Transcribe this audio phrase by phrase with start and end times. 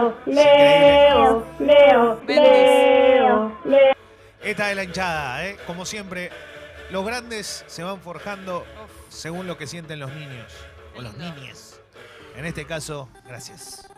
[0.00, 3.94] Leo, Leo, Leo, Leo, Leo.
[4.42, 5.56] Esta es la hinchada, ¿eh?
[5.66, 6.30] Como siempre,
[6.90, 8.64] los grandes se van forjando
[9.08, 10.52] según lo que sienten los niños
[10.96, 11.80] o los niñes.
[12.36, 13.88] En este caso, gracias.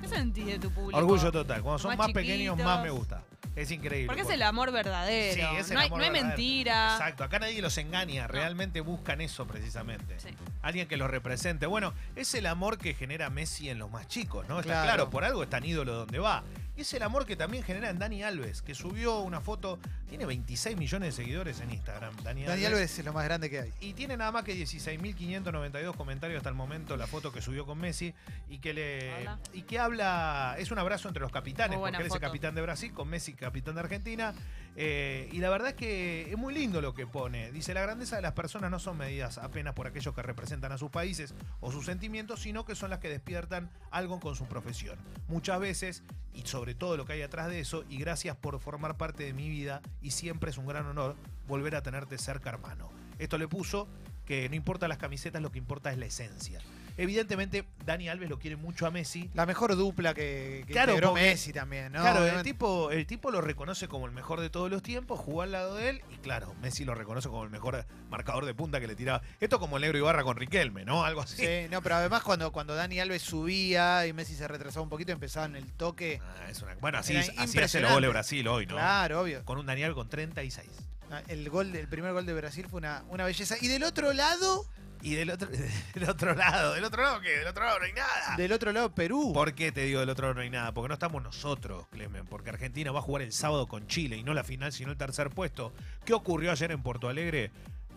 [0.00, 0.98] ¿Qué sentís de tu público?
[0.98, 1.62] Orgullo total.
[1.62, 3.22] Cuando son Más más, pequeños, más me gusta.
[3.56, 4.06] Es increíble.
[4.08, 5.34] Porque es el amor verdadero.
[5.34, 6.28] Sí, es el no hay, amor no hay verdadero.
[6.36, 6.92] mentira.
[6.94, 10.18] Exacto, acá nadie los engaña, realmente buscan eso precisamente.
[10.18, 10.30] Sí.
[10.62, 11.66] Alguien que los represente.
[11.66, 14.58] Bueno, es el amor que genera Messi en los más chicos, ¿no?
[14.60, 14.84] Está Claro.
[14.86, 16.42] claro, por algo es tan ídolo donde va.
[16.76, 19.78] Y es el amor que también genera en Dani Alves, que subió una foto,
[20.08, 22.16] tiene 26 millones de seguidores en Instagram.
[22.24, 23.72] Dani, Dani Alves es lo más grande que hay.
[23.80, 27.78] Y tiene nada más que 16.592 comentarios hasta el momento la foto que subió con
[27.78, 28.12] Messi
[28.48, 29.38] y que le Hola.
[29.52, 32.62] y que habla es un abrazo entre los capitanes porque él es el capitán de
[32.62, 34.34] Brasil con Messi capitán de Argentina
[34.76, 37.52] eh, y la verdad es que es muy lindo lo que pone.
[37.52, 40.78] Dice la grandeza de las personas no son medidas apenas por aquellos que representan a
[40.78, 44.98] sus países o sus sentimientos sino que son las que despiertan algo con su profesión.
[45.28, 46.02] Muchas veces
[46.34, 49.32] y sobre todo lo que hay atrás de eso y gracias por formar parte de
[49.32, 51.16] mi vida y siempre es un gran honor
[51.46, 52.90] volver a tenerte cerca hermano.
[53.18, 53.88] Esto le puso
[54.26, 56.60] que no importa las camisetas, lo que importa es la esencia.
[56.96, 59.28] Evidentemente, Dani Alves lo quiere mucho a Messi.
[59.34, 62.00] La mejor dupla que, que Claro, integró porque- Messi también, ¿no?
[62.00, 65.42] claro, el tipo, el tipo lo reconoce como el mejor de todos los tiempos, jugó
[65.42, 68.80] al lado de él y claro, Messi lo reconoce como el mejor marcador de punta
[68.80, 69.22] que le tiraba.
[69.40, 71.04] Esto como el negro Ibarra con Riquelme, ¿no?
[71.04, 71.36] Algo así.
[71.36, 75.10] Sí, no, pero además cuando, cuando Dani Alves subía y Messi se retrasaba un poquito,
[75.12, 76.20] empezaban el toque.
[76.22, 77.94] Ah, es una- bueno, así, así hace los impresionante.
[77.94, 78.74] goles Brasil hoy, ¿no?
[78.74, 79.44] Claro, obvio.
[79.44, 80.68] Con un Daniel con 36.
[81.10, 83.56] Ah, El gol, el primer gol de Brasil fue una, una belleza.
[83.60, 84.64] Y del otro lado,
[85.04, 85.48] Y del otro,
[85.94, 87.38] del otro lado, ¿del otro lado qué?
[87.38, 88.36] Del otro lado no hay nada.
[88.38, 89.32] del otro lado Perú.
[89.34, 90.72] ¿Por qué te digo del otro lado no hay nada?
[90.72, 92.24] Porque no estamos nosotros, Clemen.
[92.24, 94.96] Porque Argentina va a jugar el sábado con Chile y no la final, sino el
[94.96, 95.74] tercer puesto.
[96.06, 97.50] ¿Qué ocurrió ayer en Porto Alegre?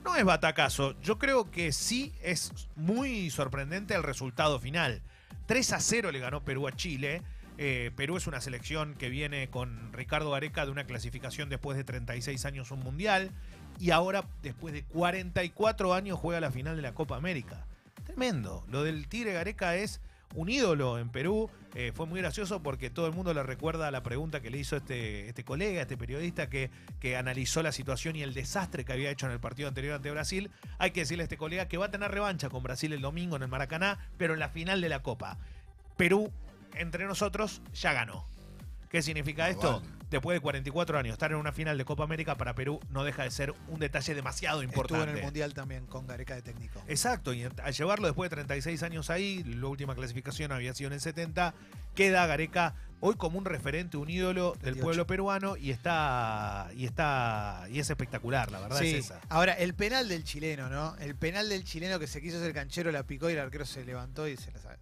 [0.03, 0.99] No es batacazo.
[1.01, 5.01] Yo creo que sí es muy sorprendente el resultado final.
[5.45, 7.21] 3 a 0 le ganó Perú a Chile.
[7.57, 11.83] Eh, Perú es una selección que viene con Ricardo Gareca de una clasificación después de
[11.83, 13.31] 36 años un mundial.
[13.79, 17.65] Y ahora, después de 44 años, juega la final de la Copa América.
[18.05, 18.63] Tremendo.
[18.69, 20.01] Lo del Tigre Gareca es
[20.35, 21.49] un ídolo en Perú.
[21.73, 24.75] Eh, fue muy gracioso porque todo el mundo le recuerda la pregunta que le hizo
[24.75, 29.11] este, este colega, este periodista que, que analizó la situación y el desastre que había
[29.11, 30.49] hecho en el partido anterior ante Brasil.
[30.79, 33.35] Hay que decirle a este colega que va a tener revancha con Brasil el domingo
[33.35, 35.37] en el Maracaná, pero en la final de la Copa.
[35.97, 36.31] Perú,
[36.75, 38.25] entre nosotros, ya ganó.
[38.89, 39.81] ¿Qué significa Ah, esto?
[39.81, 39.97] vale.
[40.09, 43.23] Después de 44 años, estar en una final de Copa América para Perú no deja
[43.23, 44.99] de ser un detalle demasiado importante.
[45.01, 46.81] Estuvo en el Mundial también con Gareca de técnico.
[46.87, 50.93] Exacto, y al llevarlo después de 36 años ahí, la última clasificación había sido en
[50.93, 51.53] el 70,
[51.93, 54.83] queda Gareca hoy como un referente, un ídolo del 28.
[54.85, 58.91] pueblo peruano y está y está y es espectacular, la verdad Sí.
[58.95, 59.19] es esa.
[59.27, 60.95] Ahora, el penal del chileno, ¿no?
[60.99, 63.83] El penal del chileno que se quiso hacer canchero, la picó y el arquero se
[63.83, 64.77] levantó y se la sabe.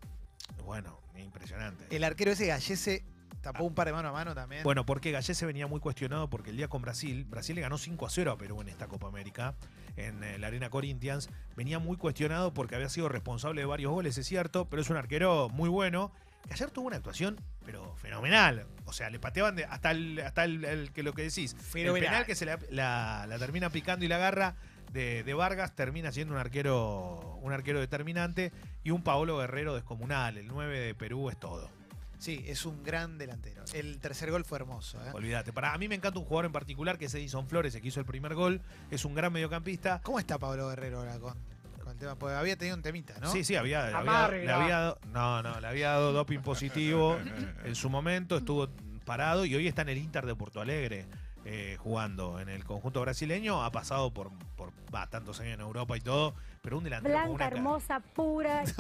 [0.64, 1.86] Bueno, impresionante.
[1.96, 3.04] El arquero ese Gallese
[3.42, 4.64] tapó un par de mano a mano también.
[4.64, 8.06] Bueno, porque Gallese venía muy cuestionado porque el día con Brasil, Brasil le ganó 5
[8.06, 9.54] a 0 a Perú en esta Copa América,
[9.98, 11.30] en eh, la Arena Corinthians.
[11.56, 14.98] Venía muy cuestionado porque había sido responsable de varios goles, es cierto, pero es un
[14.98, 16.12] arquero muy bueno.
[16.48, 18.68] Que ayer tuvo una actuación, pero fenomenal.
[18.86, 21.54] O sea, le pateaban de- hasta el, hasta el, el que lo que decís.
[21.54, 22.10] El Fenomenal.
[22.10, 24.56] penal que se la, la- la termina picando y la agarra
[24.96, 28.52] de, de Vargas termina siendo un arquero, un arquero determinante
[28.84, 30.38] y un Paolo Guerrero descomunal.
[30.38, 31.70] El 9 de Perú es todo.
[32.18, 33.64] Sí, es un gran delantero.
[33.74, 34.98] El tercer gol fue hermoso.
[35.06, 35.12] ¿eh?
[35.14, 35.52] Olvídate.
[35.54, 37.90] Para a mí me encanta un jugador en particular que es Edison Flores, el que
[37.90, 38.62] hizo el primer gol.
[38.90, 40.00] Es un gran mediocampista.
[40.02, 41.36] ¿Cómo está Pablo Guerrero ahora con,
[41.84, 42.16] con el tema?
[42.16, 43.30] Porque había tenido un temita, ¿no?
[43.32, 44.38] Sí, sí, había, había- Amarga.
[44.38, 47.18] le había dado- no, no, le había dado doping positivo
[47.66, 48.70] en su momento, estuvo
[49.04, 51.06] parado y hoy está en el Inter de Porto Alegre
[51.46, 53.64] eh, jugando en el conjunto brasileño.
[53.64, 54.72] Ha pasado por, por
[55.10, 56.34] tantos años en Europa y todo,
[56.66, 58.64] pero un delantero con Blanca, una ca- hermosa, pura.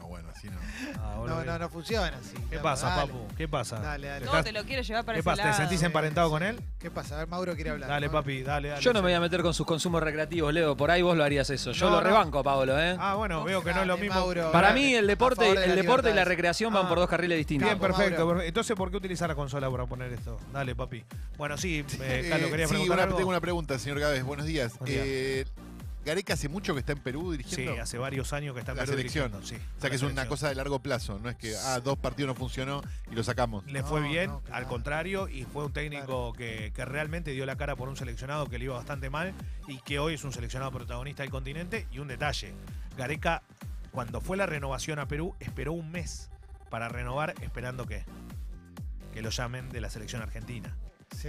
[0.00, 0.56] Ah, bueno, así no.
[0.96, 1.44] Ah, No, boludo.
[1.44, 2.34] no, no funciona así.
[2.48, 3.12] ¿Qué pasa, dale.
[3.12, 3.26] papu?
[3.36, 3.78] ¿Qué pasa?
[3.80, 4.26] Dale, dale.
[4.26, 5.42] Todo te lo quiere llevar para ¿Qué ese pasa?
[5.42, 5.58] ¿Te lado.
[5.60, 6.58] sentís emparentado con él?
[6.78, 7.14] ¿Qué pasa?
[7.16, 7.88] A ver, Mauro quiere hablar.
[7.90, 8.22] Dale, Mauro.
[8.22, 8.80] papi, dale, dale.
[8.82, 10.76] Yo no me voy a meter con sus consumos recreativos, Leo.
[10.76, 11.72] Por ahí vos lo harías eso.
[11.72, 12.06] Yo No, lo no.
[12.08, 12.96] rebanco, Pablo, ¿eh?
[12.98, 14.20] Ah, bueno, veo que no es lo Dale, mismo.
[14.20, 14.50] Mauro.
[14.52, 16.88] Para mí el deporte, favor de el deporte y la recreación van Ah.
[16.88, 17.68] por dos carriles distintos.
[17.68, 18.24] Bien, Capo, perfecto.
[18.26, 18.42] Mauro.
[18.42, 20.38] Entonces, ¿por qué utilizar la consola para poner esto?
[20.52, 21.04] Dale, papi.
[21.36, 23.16] Bueno, sí, eh, Carlos, Eh, quería sí, preguntar una- algo.
[23.16, 24.24] tengo una pregunta, señor Gávez.
[24.24, 24.78] Buenos días.
[24.78, 25.02] Buen día.
[25.04, 25.44] Eh,
[26.04, 27.82] Gareca hace mucho que está en Perú Sí, dirigiendo.
[27.82, 29.30] hace varios años que está en La Perú selección.
[29.32, 29.74] dirigiendo, sí.
[29.76, 32.28] o sea que es una cosa de largo plazo, no es que ah, dos partidos
[32.28, 33.66] no funcionó y lo sacamos.
[33.66, 34.56] Le No, fue bien, no, claro.
[34.56, 38.46] al contrario, y fue un técnico que, que realmente dio la cara por un seleccionado
[38.48, 39.34] que le iba bastante mal
[39.68, 41.86] y que hoy es un seleccionado protagonista del continente.
[41.92, 42.54] Y un detalle,
[42.96, 43.42] Gareca,
[43.90, 46.30] cuando fue la renovación a Perú, esperó un mes
[46.70, 48.04] para renovar esperando que,
[49.12, 50.76] que lo llamen de la selección argentina.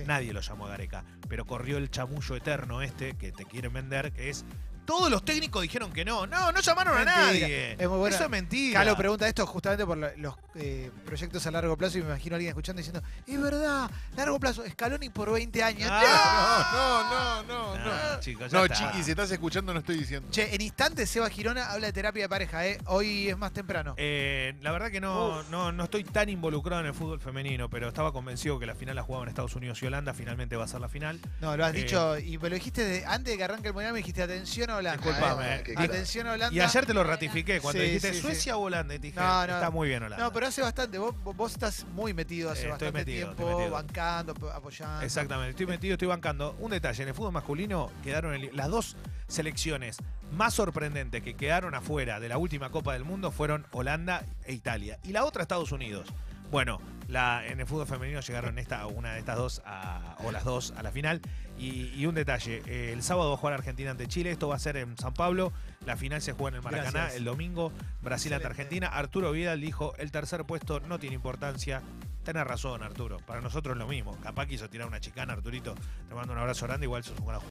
[0.05, 4.29] Nadie lo llamó Gareca, pero corrió el chamullo eterno este que te quieren vender, que
[4.29, 4.45] es
[4.91, 6.27] todos los técnicos dijeron que no.
[6.27, 7.17] No, no llamaron a Mentira.
[7.25, 7.71] nadie.
[7.79, 8.15] Es muy buena.
[8.15, 8.79] Eso es mentira.
[8.79, 12.35] Calo pregunta esto justamente por la- los eh, proyectos a largo plazo y me imagino
[12.35, 15.89] a alguien escuchando diciendo, es verdad, largo plazo, Scaloni por 20 años.
[15.89, 17.75] No, no, no, no.
[17.77, 18.75] No, No, chicos, ya no está.
[18.91, 20.27] chiqui, si estás escuchando no estoy diciendo.
[20.31, 22.77] Che, en instantes Seba Girona habla de terapia de pareja, ¿eh?
[22.87, 23.93] Hoy es más temprano.
[23.97, 27.87] Eh, la verdad que no, no, no estoy tan involucrado en el fútbol femenino, pero
[27.87, 30.81] estaba convencido que la final la jugaban Estados Unidos y Holanda, finalmente va a ser
[30.81, 31.19] la final.
[31.39, 33.73] No, lo has eh, dicho y me lo dijiste de- antes de que arranque el
[33.73, 35.01] mundial, me dijiste atención a Holanda.
[35.03, 35.63] Disculpame, ¿eh?
[35.67, 36.55] eh, Atención a Holanda.
[36.55, 38.21] Y ayer te lo ratifiqué cuando Sí, dijiste sí, sí.
[38.21, 38.93] Suecia o Holanda.
[38.95, 39.53] Y te dije, No, no.
[39.53, 40.25] está muy bien Holanda.
[40.25, 40.97] No, pero hace bastante.
[40.97, 43.71] Vos, vos estás muy metido hace Eh, estoy bastante metido, tiempo, metido.
[43.71, 45.01] bancando, ap- apoyando.
[45.01, 46.55] Exactamente, estoy metido, estoy bancando.
[46.59, 48.95] Un detalle, en el fútbol masculino quedaron el- las dos
[49.27, 49.97] selecciones
[50.33, 54.99] más sorprendentes que quedaron afuera de la última Copa del Mundo fueron Holanda e Italia.
[55.03, 56.07] Y la otra Estados Unidos.
[56.51, 60.43] Bueno, la, en el fútbol femenino llegaron esta, una de estas dos, a- o las
[60.43, 61.21] dos, a la final.
[61.57, 64.55] Y, y un detalle, eh, el sábado va a jugar Argentina ante Chile, esto va
[64.55, 65.53] a ser en San Pablo,
[65.85, 67.15] la final se juega en el Maracaná Gracias.
[67.17, 67.71] el domingo,
[68.01, 68.47] Brasil ante.
[68.47, 68.87] Argentina.
[68.87, 71.81] Arturo Vidal dijo, el tercer puesto no tiene importancia.
[72.23, 73.17] Tenés razón, Arturo.
[73.25, 74.15] Para nosotros es lo mismo.
[74.21, 75.73] Capaz quiso tirar una chicana, Arturito.
[76.07, 77.39] Te mando un abrazo grande, igual sos un gran